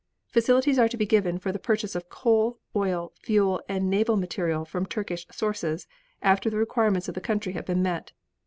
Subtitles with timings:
[0.31, 4.65] Facilities are to be given for the purchase of coal, oil, fuel and naval material
[4.65, 5.85] from Turkish sources,
[6.23, 8.11] after the requirements of the country have been met.